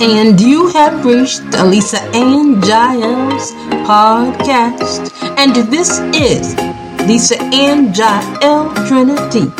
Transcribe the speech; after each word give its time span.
And 0.00 0.40
you 0.40 0.68
have 0.68 1.04
reached 1.04 1.42
Lisa 1.64 2.00
Ann 2.14 2.62
Jael's 2.62 3.52
podcast. 3.86 5.12
And 5.36 5.54
this 5.70 5.98
is 6.14 6.54
Lisa 7.08 7.40
Ann 7.42 7.92
Jael 7.94 8.72
Trinity, 8.86 9.50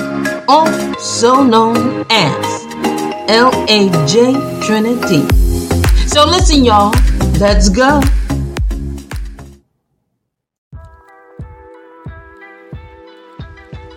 also 0.46 1.42
known 1.42 2.06
as 2.10 2.64
LAJ 3.28 4.64
Trinity. 4.64 5.26
So 6.06 6.24
listen, 6.24 6.64
y'all, 6.64 6.92
let's 7.40 7.68
go. 7.68 8.00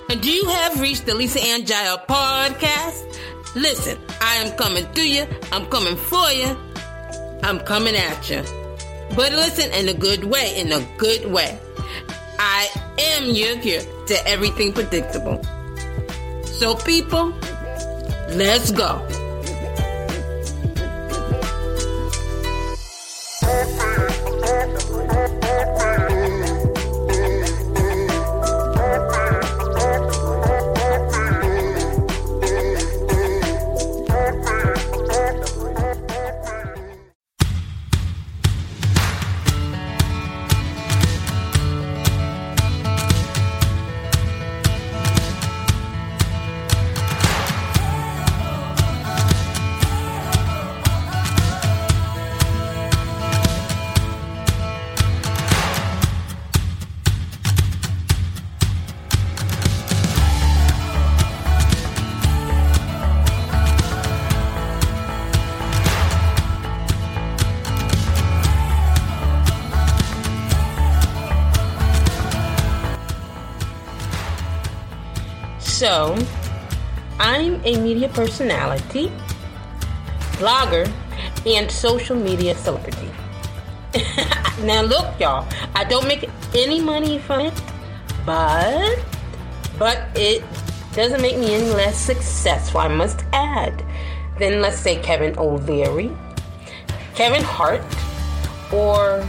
And 0.09 0.25
you 0.25 0.49
have 0.49 0.81
reached 0.81 1.05
the 1.05 1.15
Lisa 1.15 1.41
Ann 1.41 1.65
Jael 1.65 1.97
podcast. 1.99 3.17
Listen, 3.55 3.97
I 4.21 4.35
am 4.35 4.55
coming 4.55 4.89
to 4.93 5.07
you. 5.07 5.27
I'm 5.51 5.65
coming 5.65 5.97
for 5.97 6.31
you. 6.31 6.55
I'm 7.43 7.59
coming 7.59 7.95
at 7.95 8.29
you. 8.29 8.43
But 9.13 9.33
listen 9.33 9.69
in 9.73 9.89
a 9.89 9.93
good 9.93 10.23
way, 10.23 10.57
in 10.57 10.71
a 10.71 10.79
good 10.97 11.29
way. 11.29 11.59
I 12.39 12.69
am 12.97 13.25
your 13.35 13.57
cure 13.57 13.81
to 14.07 14.27
everything 14.27 14.71
predictable. 14.71 15.43
So, 16.45 16.75
people, 16.75 17.33
let's 18.29 18.71
go. 18.71 19.05
So, 75.81 76.15
I'm 77.17 77.59
a 77.65 77.75
media 77.81 78.07
personality, 78.09 79.11
blogger, 80.37 80.87
and 81.47 81.71
social 81.71 82.15
media 82.15 82.53
celebrity. 82.53 83.09
now, 84.61 84.83
look, 84.83 85.19
y'all, 85.19 85.47
I 85.73 85.83
don't 85.85 86.07
make 86.07 86.29
any 86.53 86.79
money 86.79 87.17
from 87.17 87.39
it, 87.39 87.53
but 88.27 88.99
but 89.79 90.05
it 90.13 90.43
doesn't 90.93 91.19
make 91.19 91.39
me 91.39 91.55
any 91.55 91.71
less 91.71 91.97
successful. 91.97 92.81
I 92.81 92.87
must 92.87 93.25
add 93.33 93.83
than 94.37 94.61
let's 94.61 94.77
say 94.77 95.01
Kevin 95.01 95.33
O'Leary, 95.39 96.11
Kevin 97.15 97.41
Hart, 97.41 97.81
or 98.71 99.23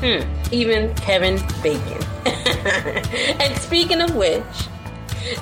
hmm, 0.00 0.24
even 0.50 0.94
Kevin 0.94 1.36
Bacon. 1.62 2.02
and 3.42 3.54
speaking 3.58 4.00
of 4.00 4.16
which. 4.16 4.65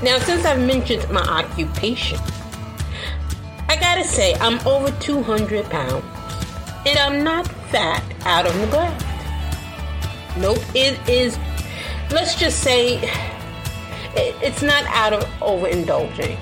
Now, 0.02 0.18
since 0.18 0.44
I've 0.44 0.60
mentioned 0.60 1.08
my 1.10 1.22
occupation, 1.22 2.18
I 3.68 3.76
gotta 3.76 4.04
say, 4.04 4.34
I'm 4.34 4.58
over 4.66 4.90
200 5.00 5.64
pounds. 5.66 6.04
And 6.86 6.98
I'm 6.98 7.24
not 7.24 7.48
fat 7.70 8.02
out 8.24 8.46
of 8.46 8.54
neglect. 8.56 9.04
Nope, 10.36 10.58
it 10.74 10.98
is, 11.08 11.38
let's 12.10 12.34
just 12.34 12.60
say, 12.60 13.00
it's 14.16 14.62
not 14.62 14.84
out 14.88 15.12
of 15.12 15.24
overindulging. 15.40 16.36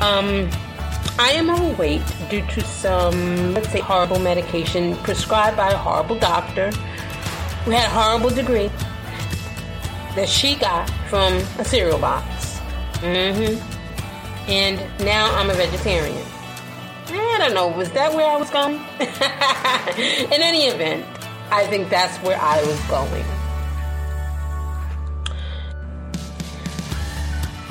Um, 0.00 0.50
I 1.18 1.30
am 1.32 1.50
overweight 1.50 2.02
due 2.28 2.42
to 2.46 2.60
some, 2.62 3.54
let's 3.54 3.70
say, 3.70 3.80
horrible 3.80 4.18
medication 4.18 4.96
prescribed 4.96 5.56
by 5.56 5.70
a 5.70 5.76
horrible 5.76 6.18
doctor 6.18 6.70
who 7.64 7.70
had 7.70 7.86
a 7.86 7.90
horrible 7.90 8.30
degree 8.30 8.70
that 10.14 10.28
she 10.28 10.56
got 10.56 10.90
from 11.08 11.34
a 11.58 11.64
cereal 11.64 11.98
box. 11.98 12.60
Mm-hmm. 13.00 13.60
And 14.50 14.78
now 15.04 15.34
I'm 15.36 15.50
a 15.50 15.54
vegetarian. 15.54 16.24
I 17.08 17.38
don't 17.38 17.54
know, 17.54 17.68
was 17.68 17.90
that 17.92 18.14
where 18.14 18.26
I 18.26 18.36
was 18.36 18.50
going? 18.50 18.74
In 20.32 20.42
any 20.42 20.64
event, 20.64 21.04
I 21.50 21.66
think 21.66 21.88
that's 21.90 22.16
where 22.18 22.38
I 22.40 22.62
was 22.64 22.80
going. 22.88 23.24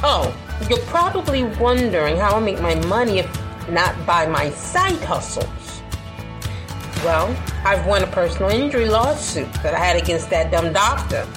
Oh, 0.03 0.35
you're 0.69 0.85
probably 0.85 1.44
wondering 1.44 2.17
how 2.17 2.35
I 2.35 2.40
make 2.40 2.62
my 2.62 2.75
money 2.85 3.19
if 3.19 3.69
not 3.69 4.06
by 4.06 4.28
my 4.28 4.52
side 4.52 5.02
hustles. 5.03 5.81
Well, 7.03 7.35
I've 7.66 7.85
won 7.85 8.03
a 8.03 8.07
personal 8.07 8.52
injury 8.52 8.88
lawsuit 8.88 9.52
that 9.63 9.73
I 9.73 9.79
had 9.79 10.02
against 10.02 10.29
that 10.29 10.52
dumb 10.52 10.72
doctor 10.73 11.28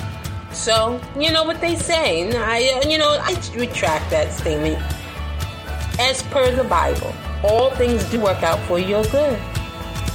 so, 0.58 1.00
you 1.16 1.30
know 1.30 1.44
what 1.44 1.60
they 1.60 1.76
say. 1.76 2.28
I, 2.36 2.80
uh, 2.80 2.88
you 2.88 2.98
know, 2.98 3.16
I 3.22 3.41
retract 3.54 4.10
that 4.10 4.32
statement. 4.32 4.76
As 6.00 6.20
per 6.24 6.50
the 6.50 6.64
Bible, 6.64 7.14
all 7.44 7.70
things 7.70 8.04
do 8.10 8.20
work 8.20 8.42
out 8.42 8.58
for 8.66 8.80
your 8.80 9.04
good 9.04 9.38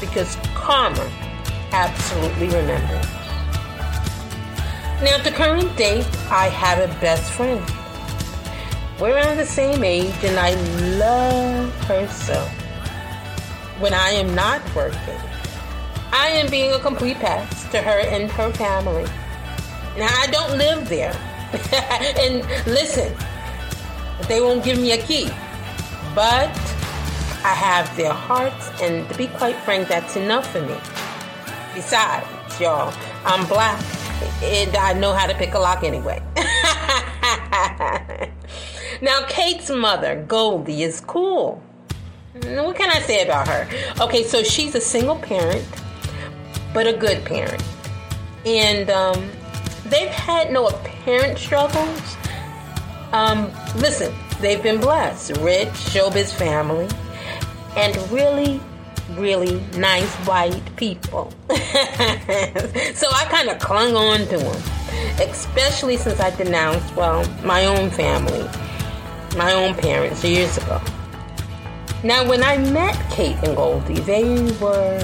because 0.01 0.35
karma 0.53 1.09
absolutely 1.71 2.47
remembers. 2.47 3.07
Now, 5.01 5.15
at 5.15 5.23
the 5.23 5.31
current 5.31 5.75
date, 5.77 6.05
I 6.29 6.49
have 6.49 6.79
a 6.79 6.93
best 6.99 7.31
friend. 7.31 7.63
We're 8.99 9.15
around 9.15 9.37
the 9.37 9.45
same 9.45 9.81
age, 9.81 10.13
and 10.23 10.37
I 10.37 10.55
love 10.97 11.73
her 11.85 12.05
so. 12.09 12.39
When 13.79 13.93
I 13.93 14.09
am 14.09 14.35
not 14.35 14.61
working, 14.75 15.19
I 16.11 16.27
am 16.27 16.49
being 16.49 16.73
a 16.73 16.79
complete 16.79 17.17
pest 17.17 17.71
to 17.71 17.81
her 17.81 17.99
and 18.01 18.29
her 18.31 18.51
family. 18.51 19.09
Now 19.97 20.09
I 20.09 20.27
don't 20.27 20.57
live 20.57 20.89
there. 20.89 21.13
and 22.19 22.43
listen, 22.65 23.13
they 24.27 24.41
won't 24.41 24.63
give 24.63 24.79
me 24.79 24.93
a 24.93 24.97
key. 24.97 25.29
But 26.15 26.49
I 27.43 27.53
have 27.53 27.95
their 27.97 28.13
hearts, 28.13 28.69
and 28.81 29.07
to 29.09 29.17
be 29.17 29.27
quite 29.27 29.55
frank, 29.57 29.87
that's 29.87 30.15
enough 30.15 30.51
for 30.51 30.61
me. 30.61 30.75
Besides, 31.75 32.27
y'all, 32.59 32.93
I'm 33.25 33.45
black, 33.47 33.83
and 34.41 34.75
I 34.77 34.93
know 34.93 35.13
how 35.13 35.27
to 35.27 35.33
pick 35.33 35.53
a 35.53 35.59
lock 35.59 35.83
anyway. 35.83 36.21
now, 39.01 39.25
Kate's 39.27 39.69
mother, 39.69 40.23
Goldie, 40.27 40.83
is 40.83 41.01
cool. 41.01 41.61
What 42.33 42.75
can 42.75 42.89
I 42.89 42.99
say 42.99 43.23
about 43.23 43.47
her? 43.47 43.67
Okay, 44.01 44.23
so 44.23 44.41
she's 44.41 44.73
a 44.73 44.81
single 44.81 45.17
parent, 45.17 45.67
but 46.73 46.87
a 46.87 46.93
good 46.93 47.23
parent. 47.25 47.63
And 48.45 48.89
um, 48.89 49.29
they've 49.85 50.09
had 50.09 50.51
no 50.51 50.67
apparent 50.67 51.38
struggles. 51.38 52.17
Um, 53.11 53.51
listen, 53.75 54.13
they've 54.41 54.61
been 54.61 54.79
blessed. 54.79 55.38
Rich, 55.38 55.69
showbiz 55.69 56.33
family, 56.33 56.88
and 57.75 57.95
really, 58.12 58.59
really 59.12 59.62
nice 59.77 60.12
white 60.27 60.75
people. 60.75 61.31
so 61.50 63.07
I 63.12 63.27
kind 63.30 63.50
of 63.50 63.59
clung 63.59 63.95
on 63.95 64.19
to 64.19 64.38
them, 64.38 64.63
especially 65.19 65.97
since 65.97 66.19
I 66.19 66.35
denounced, 66.35 66.95
well, 66.95 67.27
my 67.44 67.65
own 67.65 67.89
family, 67.89 68.47
my 69.38 69.53
own 69.53 69.75
parents 69.75 70.24
years 70.24 70.57
ago. 70.57 70.81
Now, 72.03 72.27
when 72.27 72.44
I 72.44 72.57
met 72.57 72.95
Kate 73.12 73.38
and 73.44 73.56
Goldie, 73.56 74.01
they 74.01 74.51
were 74.59 75.00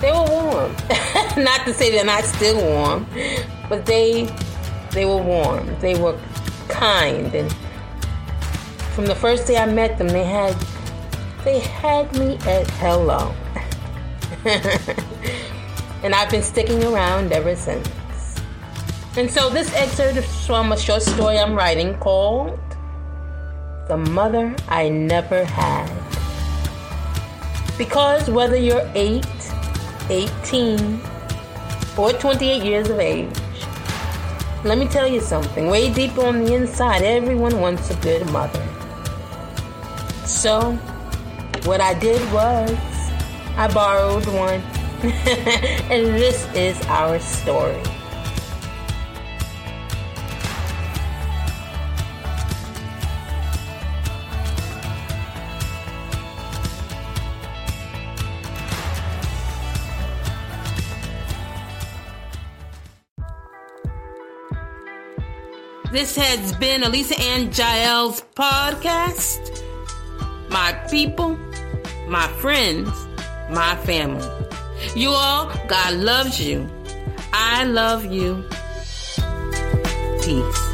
they 0.00 0.10
were 0.10 0.26
warm. 0.28 0.72
not 1.44 1.64
to 1.64 1.72
say 1.72 1.90
they're 1.90 2.04
not 2.04 2.24
still 2.24 2.56
warm, 2.56 3.06
but 3.68 3.86
they 3.86 4.28
they 4.92 5.04
were 5.04 5.22
warm. 5.22 5.74
They 5.80 5.98
were 5.98 6.18
kind, 6.68 7.34
and 7.34 7.52
from 8.94 9.06
the 9.06 9.14
first 9.14 9.46
day 9.46 9.56
I 9.56 9.66
met 9.66 9.98
them, 9.98 10.08
they 10.08 10.24
had 10.24 10.54
they 11.44 11.60
had 11.60 12.12
me 12.18 12.36
at 12.46 12.70
hello. 12.72 13.34
and 16.04 16.14
I've 16.14 16.30
been 16.30 16.42
sticking 16.42 16.84
around 16.84 17.32
ever 17.32 17.56
since. 17.56 17.88
And 19.16 19.30
so 19.30 19.48
this 19.48 19.72
excerpt 19.74 20.16
is 20.16 20.46
from 20.46 20.72
a 20.72 20.76
short 20.76 21.02
story 21.02 21.38
I'm 21.38 21.54
writing 21.54 21.96
called 21.98 22.58
the 23.88 23.96
mother 23.96 24.54
I 24.68 24.88
never 24.88 25.44
had. 25.44 25.90
Because 27.76 28.30
whether 28.30 28.56
you're 28.56 28.90
8, 28.94 29.24
18, 30.10 31.00
or 31.96 32.12
28 32.12 32.62
years 32.62 32.90
of 32.90 32.98
age, 32.98 33.30
let 34.64 34.78
me 34.78 34.86
tell 34.86 35.06
you 35.06 35.20
something. 35.20 35.68
Way 35.68 35.92
deep 35.92 36.18
on 36.18 36.44
the 36.44 36.54
inside, 36.54 37.02
everyone 37.02 37.60
wants 37.60 37.90
a 37.90 37.96
good 37.96 38.28
mother. 38.30 38.66
So, 40.24 40.72
what 41.64 41.80
I 41.80 41.94
did 41.94 42.20
was, 42.32 42.70
I 43.56 43.70
borrowed 43.72 44.26
one. 44.26 44.60
and 45.04 46.06
this 46.14 46.48
is 46.54 46.80
our 46.86 47.20
story. 47.20 47.82
This 65.94 66.16
has 66.16 66.52
been 66.56 66.82
a 66.82 66.88
Lisa 66.88 67.16
Ann 67.20 67.52
Jael's 67.52 68.20
podcast. 68.34 69.62
My 70.50 70.72
people, 70.90 71.36
my 72.08 72.26
friends, 72.40 72.90
my 73.48 73.76
family. 73.84 74.26
You 74.96 75.10
all, 75.10 75.52
God 75.68 75.94
loves 75.94 76.40
you. 76.40 76.68
I 77.32 77.62
love 77.62 78.06
you. 78.06 78.42
Peace. 80.20 80.73